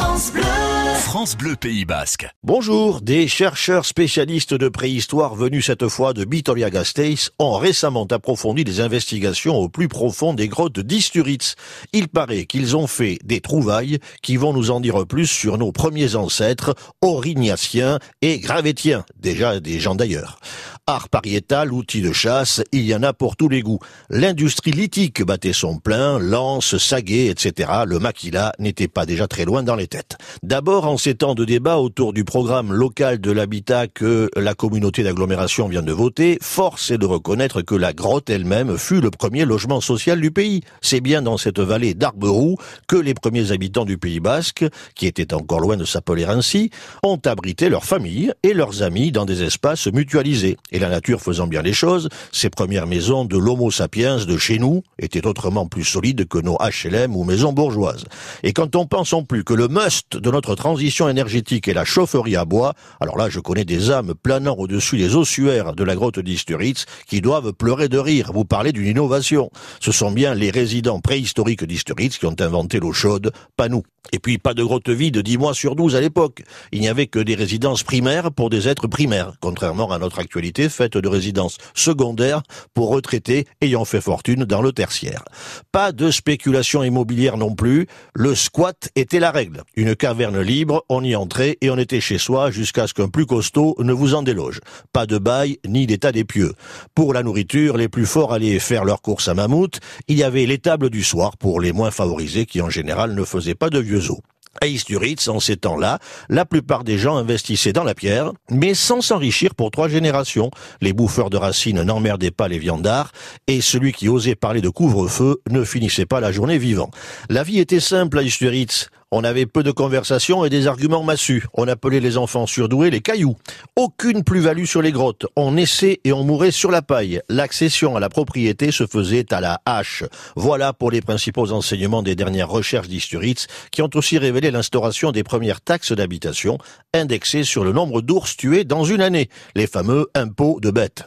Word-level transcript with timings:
France 0.00 0.30
Bleu. 0.30 0.79
France 1.00 1.36
Bleu 1.36 1.56
Pays 1.56 1.86
Basque. 1.86 2.28
Bonjour, 2.44 3.00
des 3.00 3.26
chercheurs 3.26 3.84
spécialistes 3.84 4.54
de 4.54 4.68
préhistoire 4.68 5.34
venus 5.34 5.66
cette 5.66 5.88
fois 5.88 6.12
de 6.12 6.24
Vitoria-Gasteiz 6.30 7.30
ont 7.38 7.54
récemment 7.54 8.06
approfondi 8.10 8.62
des 8.62 8.80
investigations 8.80 9.56
au 9.56 9.68
plus 9.68 9.88
profond 9.88 10.34
des 10.34 10.46
grottes 10.46 10.78
d'Isturitz. 10.78 11.56
Il 11.92 12.08
paraît 12.08 12.44
qu'ils 12.44 12.76
ont 12.76 12.86
fait 12.86 13.18
des 13.24 13.40
trouvailles 13.40 13.98
qui 14.22 14.36
vont 14.36 14.52
nous 14.52 14.70
en 14.70 14.78
dire 14.78 15.04
plus 15.06 15.26
sur 15.26 15.58
nos 15.58 15.72
premiers 15.72 16.14
ancêtres, 16.14 16.74
aurignaciens 17.02 17.98
et 18.22 18.38
gravétiens, 18.38 19.04
déjà 19.18 19.58
des 19.58 19.80
gens 19.80 19.96
d'ailleurs. 19.96 20.38
Art 20.86 21.08
pariétal, 21.08 21.72
outils 21.72 22.02
de 22.02 22.12
chasse, 22.12 22.62
il 22.72 22.82
y 22.82 22.94
en 22.94 23.02
a 23.02 23.12
pour 23.12 23.36
tous 23.36 23.48
les 23.48 23.62
goûts. 23.62 23.78
L'industrie 24.10 24.72
lithique 24.72 25.22
battait 25.22 25.52
son 25.52 25.78
plein, 25.78 26.18
lance, 26.18 26.78
saguet, 26.78 27.26
etc. 27.26 27.70
Le 27.86 27.98
maquila 27.98 28.52
n'était 28.58 28.88
pas 28.88 29.06
déjà 29.06 29.28
très 29.28 29.44
loin 29.44 29.62
dans 29.62 29.76
les 29.76 29.86
têtes. 29.86 30.18
D'abord, 30.42 30.89
en 30.90 30.96
ces 30.96 31.14
temps 31.14 31.36
de 31.36 31.44
débat 31.44 31.78
autour 31.78 32.12
du 32.12 32.24
programme 32.24 32.72
local 32.72 33.20
de 33.20 33.30
l'habitat 33.30 33.86
que 33.86 34.28
la 34.34 34.54
communauté 34.54 35.04
d'agglomération 35.04 35.68
vient 35.68 35.82
de 35.82 35.92
voter, 35.92 36.36
force 36.42 36.90
est 36.90 36.98
de 36.98 37.06
reconnaître 37.06 37.62
que 37.62 37.76
la 37.76 37.92
grotte 37.92 38.28
elle-même 38.28 38.76
fut 38.76 39.00
le 39.00 39.12
premier 39.12 39.44
logement 39.44 39.80
social 39.80 40.20
du 40.20 40.32
pays. 40.32 40.62
C'est 40.80 41.00
bien 41.00 41.22
dans 41.22 41.36
cette 41.36 41.60
vallée 41.60 41.94
d'Arberoux 41.94 42.56
que 42.88 42.96
les 42.96 43.14
premiers 43.14 43.52
habitants 43.52 43.84
du 43.84 43.98
Pays 43.98 44.18
Basque, 44.18 44.64
qui 44.96 45.06
étaient 45.06 45.32
encore 45.32 45.60
loin 45.60 45.76
de 45.76 45.84
s'appeler 45.84 46.24
ainsi, 46.24 46.70
ont 47.04 47.20
abrité 47.24 47.68
leurs 47.68 47.84
familles 47.84 48.32
et 48.42 48.52
leurs 48.52 48.82
amis 48.82 49.12
dans 49.12 49.26
des 49.26 49.44
espaces 49.44 49.86
mutualisés. 49.86 50.56
Et 50.72 50.80
la 50.80 50.88
nature 50.88 51.20
faisant 51.20 51.46
bien 51.46 51.62
les 51.62 51.72
choses, 51.72 52.08
ces 52.32 52.50
premières 52.50 52.88
maisons 52.88 53.24
de 53.24 53.38
l'Homo 53.38 53.70
sapiens 53.70 54.16
de 54.16 54.36
chez 54.36 54.58
nous 54.58 54.82
étaient 54.98 55.28
autrement 55.28 55.66
plus 55.66 55.84
solides 55.84 56.26
que 56.26 56.38
nos 56.38 56.58
HLM 56.58 57.14
ou 57.14 57.22
maisons 57.22 57.52
bourgeoises. 57.52 58.06
Et 58.42 58.52
quand 58.52 58.74
on 58.74 58.86
pense 58.86 59.12
en 59.12 59.22
plus 59.22 59.44
que 59.44 59.54
le 59.54 59.68
must 59.68 60.16
de 60.16 60.30
notre 60.32 60.56
transition 60.56 60.79
énergétique 61.08 61.68
est 61.68 61.74
la 61.74 61.84
chaufferie 61.84 62.36
à 62.36 62.44
bois, 62.44 62.74
alors 63.00 63.18
là 63.18 63.28
je 63.28 63.40
connais 63.40 63.64
des 63.64 63.90
âmes 63.90 64.14
planant 64.14 64.56
au-dessus 64.56 64.96
des 64.96 65.14
ossuaires 65.14 65.74
de 65.74 65.84
la 65.84 65.94
grotte 65.94 66.18
d'Isturitz 66.18 66.86
qui 67.06 67.20
doivent 67.20 67.52
pleurer 67.52 67.88
de 67.88 67.98
rire. 67.98 68.30
Vous 68.32 68.44
parlez 68.44 68.72
d'une 68.72 68.86
innovation. 68.86 69.50
Ce 69.80 69.92
sont 69.92 70.10
bien 70.10 70.34
les 70.34 70.50
résidents 70.50 71.00
préhistoriques 71.00 71.64
d'Isturitz 71.64 72.18
qui 72.18 72.26
ont 72.26 72.36
inventé 72.40 72.80
l'eau 72.80 72.92
chaude, 72.92 73.32
pas 73.56 73.68
nous. 73.68 73.82
Et 74.12 74.18
puis 74.18 74.38
pas 74.38 74.54
de 74.54 74.64
grotte 74.64 74.88
vide 74.88 75.18
dix 75.18 75.38
mois 75.38 75.54
sur 75.54 75.76
douze 75.76 75.94
à 75.94 76.00
l'époque. 76.00 76.42
Il 76.72 76.80
n'y 76.80 76.88
avait 76.88 77.06
que 77.06 77.18
des 77.18 77.34
résidences 77.34 77.82
primaires 77.82 78.32
pour 78.32 78.50
des 78.50 78.66
êtres 78.66 78.88
primaires, 78.88 79.32
contrairement 79.40 79.92
à 79.92 79.98
notre 79.98 80.18
actualité 80.18 80.68
faite 80.68 80.96
de 80.96 81.08
résidences 81.08 81.58
secondaires 81.74 82.42
pour 82.74 82.88
retraités 82.88 83.46
ayant 83.60 83.84
fait 83.84 84.00
fortune 84.00 84.44
dans 84.44 84.62
le 84.62 84.72
tertiaire. 84.72 85.24
Pas 85.70 85.92
de 85.92 86.10
spéculation 86.10 86.82
immobilière 86.82 87.36
non 87.36 87.54
plus, 87.54 87.86
le 88.14 88.34
squat 88.34 88.88
était 88.96 89.20
la 89.20 89.30
règle. 89.30 89.62
Une 89.76 89.94
caverne 89.94 90.40
libre, 90.40 90.69
on 90.88 91.02
y 91.02 91.14
entrait 91.14 91.58
et 91.60 91.70
on 91.70 91.78
était 91.78 92.00
chez 92.00 92.18
soi 92.18 92.50
jusqu'à 92.50 92.86
ce 92.86 92.94
qu'un 92.94 93.08
plus 93.08 93.26
costaud 93.26 93.76
ne 93.78 93.92
vous 93.92 94.14
en 94.14 94.22
déloge. 94.22 94.60
Pas 94.92 95.06
de 95.06 95.18
bail 95.18 95.58
ni 95.66 95.86
d'état 95.86 96.12
des 96.12 96.24
pieux. 96.24 96.52
Pour 96.94 97.14
la 97.14 97.22
nourriture, 97.22 97.76
les 97.76 97.88
plus 97.88 98.06
forts 98.06 98.32
allaient 98.32 98.58
faire 98.58 98.84
leurs 98.84 99.02
courses 99.02 99.28
à 99.28 99.34
mammouth, 99.34 99.80
il 100.08 100.18
y 100.18 100.22
avait 100.22 100.46
l'étable 100.46 100.90
du 100.90 101.02
soir 101.02 101.36
pour 101.36 101.60
les 101.60 101.72
moins 101.72 101.90
favorisés 101.90 102.46
qui 102.46 102.60
en 102.60 102.70
général 102.70 103.14
ne 103.14 103.24
faisaient 103.24 103.54
pas 103.54 103.70
de 103.70 103.78
vieux 103.78 104.10
os. 104.10 104.20
À 104.60 104.66
Isturitz, 104.66 105.28
en 105.28 105.38
ces 105.38 105.56
temps-là, 105.56 106.00
la 106.28 106.44
plupart 106.44 106.82
des 106.82 106.98
gens 106.98 107.16
investissaient 107.16 107.72
dans 107.72 107.84
la 107.84 107.94
pierre, 107.94 108.32
mais 108.50 108.74
sans 108.74 109.00
s'enrichir 109.00 109.54
pour 109.54 109.70
trois 109.70 109.88
générations. 109.88 110.50
Les 110.80 110.92
bouffeurs 110.92 111.30
de 111.30 111.36
racines 111.36 111.82
n'emmerdaient 111.82 112.32
pas 112.32 112.48
les 112.48 112.58
viandards, 112.58 113.12
et 113.46 113.60
celui 113.60 113.92
qui 113.92 114.08
osait 114.08 114.34
parler 114.34 114.60
de 114.60 114.68
couvre-feu 114.68 115.40
ne 115.48 115.62
finissait 115.62 116.04
pas 116.04 116.20
la 116.20 116.32
journée 116.32 116.58
vivant. 116.58 116.90
La 117.28 117.44
vie 117.44 117.60
était 117.60 117.80
simple 117.80 118.18
à 118.18 118.22
Isturitz. 118.22 118.90
On 119.12 119.24
avait 119.24 119.46
peu 119.46 119.64
de 119.64 119.72
conversations 119.72 120.44
et 120.44 120.50
des 120.50 120.68
arguments 120.68 121.02
massus. 121.02 121.44
On 121.54 121.66
appelait 121.66 121.98
les 121.98 122.16
enfants 122.16 122.46
surdoués 122.46 122.90
les 122.90 123.00
cailloux. 123.00 123.34
Aucune 123.74 124.22
plus-value 124.22 124.66
sur 124.66 124.82
les 124.82 124.92
grottes. 124.92 125.26
On 125.34 125.50
naissait 125.50 126.00
et 126.04 126.12
on 126.12 126.22
mourait 126.22 126.52
sur 126.52 126.70
la 126.70 126.80
paille. 126.80 127.20
L'accession 127.28 127.96
à 127.96 128.00
la 128.00 128.08
propriété 128.08 128.70
se 128.70 128.86
faisait 128.86 129.34
à 129.34 129.40
la 129.40 129.60
hache. 129.66 130.04
Voilà 130.36 130.72
pour 130.72 130.92
les 130.92 131.00
principaux 131.00 131.50
enseignements 131.50 132.04
des 132.04 132.14
dernières 132.14 132.48
recherches 132.48 132.86
d'Isturitz 132.86 133.48
qui 133.72 133.82
ont 133.82 133.90
aussi 133.94 134.16
révélé 134.16 134.52
l'instauration 134.52 135.10
des 135.10 135.24
premières 135.24 135.60
taxes 135.60 135.90
d'habitation 135.90 136.58
indexées 136.94 137.42
sur 137.42 137.64
le 137.64 137.72
nombre 137.72 138.02
d'ours 138.02 138.36
tués 138.36 138.62
dans 138.62 138.84
une 138.84 139.00
année. 139.00 139.28
Les 139.56 139.66
fameux 139.66 140.08
impôts 140.14 140.60
de 140.60 140.70
bêtes. 140.70 141.02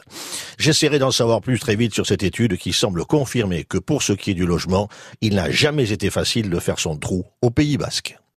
J'essaierai 0.58 0.98
d'en 0.98 1.10
savoir 1.10 1.40
plus 1.40 1.58
très 1.58 1.74
vite 1.74 1.94
sur 1.94 2.06
cette 2.06 2.22
étude 2.22 2.58
qui 2.58 2.74
semble 2.74 3.06
confirmer 3.06 3.64
que 3.64 3.78
pour 3.78 4.02
ce 4.02 4.12
qui 4.12 4.32
est 4.32 4.34
du 4.34 4.44
logement, 4.44 4.90
il 5.22 5.36
n'a 5.36 5.50
jamais 5.50 5.90
été 5.90 6.10
facile 6.10 6.50
de 6.50 6.58
faire 6.58 6.78
son 6.78 6.98
trou 6.98 7.24
au 7.40 7.48
Pays 7.48 7.78
Basque. 7.94 8.23